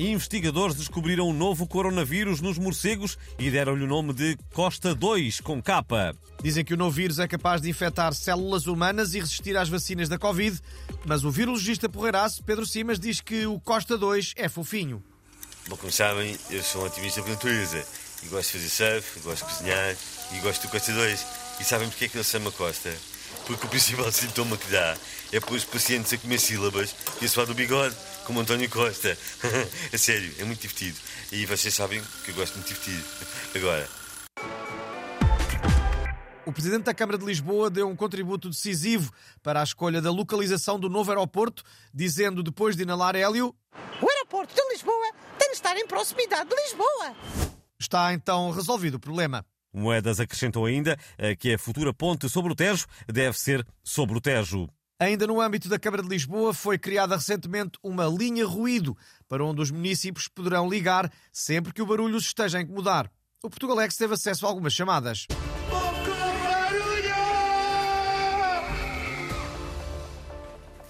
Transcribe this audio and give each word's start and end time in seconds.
Investigadores 0.00 0.76
descobriram 0.76 1.28
um 1.28 1.32
novo 1.34 1.66
coronavírus 1.66 2.40
nos 2.40 2.56
morcegos 2.56 3.18
e 3.38 3.50
deram-lhe 3.50 3.84
o 3.84 3.86
nome 3.86 4.14
de 4.14 4.34
Costa 4.54 4.94
2, 4.94 5.42
com 5.42 5.62
capa. 5.62 6.16
Dizem 6.42 6.64
que 6.64 6.72
o 6.72 6.76
novo 6.76 6.92
vírus 6.92 7.18
é 7.18 7.28
capaz 7.28 7.60
de 7.60 7.68
infectar 7.68 8.14
células 8.14 8.66
humanas 8.66 9.12
e 9.12 9.20
resistir 9.20 9.58
às 9.58 9.68
vacinas 9.68 10.08
da 10.08 10.16
Covid, 10.16 10.58
mas 11.04 11.22
o 11.22 11.30
virologista 11.30 11.86
porreiraço 11.86 12.42
Pedro 12.42 12.64
Simas 12.64 12.98
diz 12.98 13.20
que 13.20 13.46
o 13.46 13.60
Costa 13.60 13.98
2 13.98 14.32
é 14.36 14.48
fofinho. 14.48 15.04
Bom, 15.68 15.76
como 15.76 15.92
sabem, 15.92 16.34
eu 16.48 16.62
sou 16.62 16.80
um 16.80 16.86
otimista 16.86 17.20
por 17.20 17.28
natureza 17.28 17.84
e 18.22 18.28
gosto 18.28 18.52
de 18.52 18.64
fazer 18.64 18.70
surf, 18.70 19.20
gosto 19.20 19.46
de 19.46 19.54
cozinhar 19.54 19.96
e 20.32 20.38
gosto 20.38 20.62
do 20.62 20.70
Costa 20.70 20.94
2. 20.94 21.26
E 21.60 21.64
sabem 21.64 21.90
porque 21.90 22.06
é 22.06 22.08
que 22.08 22.16
ele 22.16 22.24
se 22.24 22.30
chama 22.30 22.50
Costa? 22.50 22.90
Porque 23.46 23.66
o 23.66 23.68
principal 23.68 24.10
sintoma 24.12 24.56
que 24.56 24.70
dá 24.70 24.96
é 25.32 25.40
pôr 25.40 25.54
os 25.54 25.64
pacientes 25.64 26.12
a 26.12 26.18
comer 26.18 26.38
sílabas 26.38 26.94
e 27.20 27.24
a 27.24 27.28
suar 27.28 27.46
do 27.46 27.54
bigode, 27.54 27.94
como 28.24 28.40
António 28.40 28.68
Costa. 28.68 29.16
a 29.92 29.98
sério, 29.98 30.34
é 30.38 30.44
muito 30.44 30.60
divertido. 30.60 30.98
E 31.32 31.46
vocês 31.46 31.74
sabem 31.74 32.02
que 32.24 32.30
eu 32.30 32.34
gosto 32.34 32.54
muito 32.54 32.68
de 32.68 32.74
divertido. 32.74 33.04
Agora, 33.54 33.88
O 36.46 36.52
presidente 36.52 36.82
da 36.82 36.94
Câmara 36.94 37.16
de 37.16 37.24
Lisboa 37.24 37.70
deu 37.70 37.88
um 37.88 37.94
contributo 37.94 38.50
decisivo 38.50 39.12
para 39.40 39.60
a 39.60 39.62
escolha 39.62 40.02
da 40.02 40.10
localização 40.10 40.80
do 40.80 40.88
novo 40.88 41.10
aeroporto, 41.10 41.62
dizendo 41.94 42.42
depois 42.42 42.74
de 42.74 42.82
inalar 42.82 43.14
hélio: 43.14 43.54
O 44.02 44.10
aeroporto 44.10 44.52
de 44.52 44.68
Lisboa 44.72 45.12
tem 45.38 45.50
de 45.50 45.54
estar 45.54 45.76
em 45.76 45.86
proximidade 45.86 46.50
de 46.50 46.56
Lisboa. 46.56 47.14
está 47.78 48.12
então 48.12 48.50
resolvido 48.50 48.94
o 48.94 49.00
problema. 49.00 49.46
Moedas 49.72 50.20
acrescentou 50.20 50.66
ainda 50.66 50.98
eh, 51.16 51.34
que 51.36 51.54
a 51.54 51.58
futura 51.58 51.92
ponte 51.92 52.28
sobre 52.28 52.52
o 52.52 52.54
Tejo 52.56 52.86
deve 53.06 53.38
ser 53.38 53.66
sobre 53.82 54.16
o 54.16 54.20
Tejo. 54.20 54.68
Ainda 54.98 55.26
no 55.26 55.40
âmbito 55.40 55.68
da 55.68 55.78
Câmara 55.78 56.02
de 56.02 56.08
Lisboa, 56.10 56.52
foi 56.52 56.76
criada 56.76 57.16
recentemente 57.16 57.78
uma 57.82 58.04
linha 58.04 58.44
ruído 58.46 58.96
para 59.26 59.42
onde 59.42 59.62
os 59.62 59.70
municípios 59.70 60.28
poderão 60.28 60.68
ligar 60.68 61.10
sempre 61.32 61.72
que 61.72 61.80
o 61.80 61.86
barulho 61.86 62.16
os 62.16 62.24
esteja 62.24 62.58
a 62.58 62.60
incomodar. 62.60 63.10
O 63.42 63.48
Portugalex 63.48 63.96
teve 63.96 64.12
acesso 64.12 64.44
a 64.44 64.48
algumas 64.50 64.74
chamadas. 64.74 65.26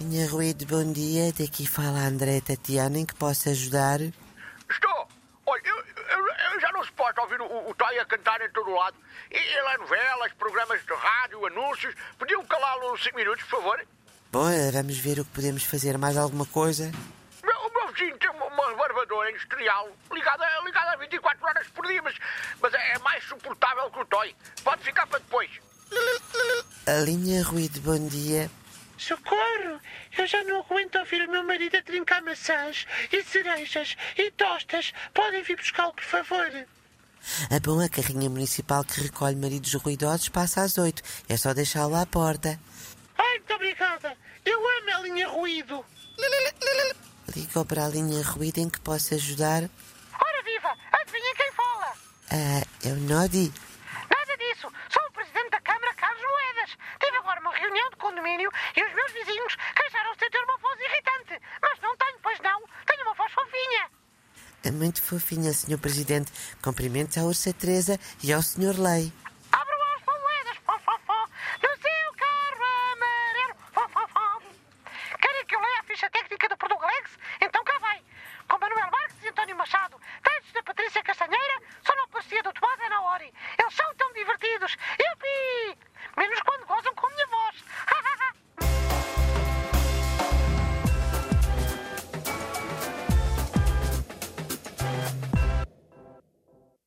Minha 0.01 0.29
Ruído, 0.29 0.65
bom 0.65 0.91
dia. 0.91 1.31
Daqui 1.31 1.65
fala 1.65 1.99
a 1.99 2.07
André 2.07 2.41
Tatiana, 2.41 2.99
em 2.99 3.05
que 3.05 3.15
posso 3.15 3.47
ajudar? 3.47 4.01
Já 7.11 7.13
não 7.13 7.21
suporto 7.21 7.21
ouvir 7.21 7.41
o, 7.41 7.69
o 7.69 7.73
Toy 7.75 7.99
a 7.99 8.05
cantar 8.05 8.41
em 8.41 8.49
todo 8.51 8.69
o 8.69 8.75
lado. 8.75 8.95
E, 9.31 9.37
e 9.37 9.61
lá 9.61 9.77
novelas, 9.77 10.31
programas 10.33 10.83
de 10.85 10.93
rádio, 10.93 11.45
anúncios. 11.45 11.93
Podiam 12.17 12.43
calá-lo 12.45 12.93
uns 12.93 13.03
5 13.03 13.15
minutos, 13.15 13.43
por 13.45 13.61
favor? 13.61 13.85
Bom, 14.31 14.45
vamos 14.73 14.97
ver 14.97 15.19
o 15.19 15.25
que 15.25 15.31
podemos 15.31 15.63
fazer. 15.63 15.97
Mais 15.97 16.17
alguma 16.17 16.45
coisa? 16.45 16.91
Meu- 17.43 17.59
O 17.67 17.73
meu 17.73 17.87
vizinho 17.93 18.17
tem 18.17 18.29
uma, 18.29 18.45
uma 18.45 18.75
barbadora 18.75 19.29
industrial 19.31 19.89
ligada, 20.11 20.45
ligada 20.63 20.97
24 20.97 21.45
horas 21.45 21.67
por 21.69 21.85
dia, 21.87 22.01
mas, 22.01 22.15
mas 22.61 22.73
é 22.73 22.97
mais 22.99 23.23
suportável 23.25 23.89
que 23.91 23.99
o 23.99 24.05
Toy. 24.05 24.35
Pode 24.63 24.83
ficar 24.83 25.05
para 25.07 25.19
depois. 25.19 25.49
A 26.87 26.93
linha 27.03 27.43
Ruído, 27.43 27.81
bom 27.81 28.07
dia. 28.07 28.49
Socorro! 28.97 29.81
Eu 30.17 30.27
já 30.27 30.43
não 30.43 30.59
aguento 30.59 30.95
ouvir 30.99 31.27
o 31.27 31.31
meu 31.31 31.43
marido 31.43 31.75
a 31.75 31.81
trincar 31.81 32.21
maçãs 32.21 32.85
e 33.11 33.23
cerejas 33.23 33.97
e 34.17 34.29
tostas. 34.31 34.93
Podem 35.13 35.41
vir 35.43 35.57
buscá-lo, 35.57 35.93
por 35.93 36.03
favor. 36.03 36.49
A 37.49 37.59
bom, 37.59 37.79
a 37.79 37.89
carrinha 37.89 38.29
municipal 38.29 38.83
que 38.83 39.01
recolhe 39.01 39.35
maridos 39.35 39.73
ruidosos 39.75 40.29
passa 40.29 40.61
às 40.61 40.77
oito. 40.77 41.01
É 41.29 41.37
só 41.37 41.53
deixá-lo 41.53 41.95
à 41.95 42.05
porta. 42.05 42.59
Ai, 43.17 43.37
muito 43.37 43.53
obrigada. 43.53 44.17
Eu 44.45 44.59
amo 44.59 44.95
a 44.95 44.99
linha 44.99 45.27
ruído. 45.29 45.85
Ligou 47.35 47.63
para 47.65 47.85
a 47.85 47.87
linha 47.87 48.21
Ruído 48.23 48.59
em 48.59 48.69
que 48.69 48.79
posso 48.81 49.13
ajudar. 49.13 49.63
Ora 49.63 50.43
viva! 50.43 50.75
Adivinha 50.91 51.35
quem 51.35 51.51
fala? 51.53 51.93
Ah, 52.31 52.63
é 52.83 52.89
o 52.91 52.95
Nodi. 52.97 53.53
Nada 54.09 54.37
disso. 54.37 54.67
Sou 54.89 55.03
o 55.07 55.11
presidente 55.13 55.49
da 55.51 55.61
Câmara, 55.61 55.93
Carlos 55.95 56.21
Moedas. 56.21 56.77
Tive 56.99 57.17
agora 57.17 57.39
uma 57.39 57.55
reunião 57.55 57.89
de 57.89 57.95
condomínio 57.97 58.51
e 58.75 58.83
os 58.83 58.93
meus 58.93 59.11
vizinhos 59.13 59.55
queixaram-se 59.75 60.19
de 60.19 60.29
ter 60.29 60.43
uma 60.43 60.57
voz 60.57 60.79
irritante. 60.79 61.39
Mas 61.61 61.79
não 61.79 61.95
tenho, 61.95 62.19
pois 62.21 62.39
não. 62.41 62.61
Tenho 62.85 63.03
uma 63.03 63.13
voz 63.13 63.31
fofinha. 63.31 63.89
É 64.63 64.69
muito 64.69 65.01
fofinha, 65.01 65.51
Sr. 65.53 65.77
Presidente. 65.77 66.31
Cumprimentos 66.61 67.17
à 67.17 67.23
Ursa 67.23 67.51
Teresa 67.53 67.99
e 68.23 68.31
ao 68.31 68.41
Sr. 68.41 68.79
Lei. 68.79 69.11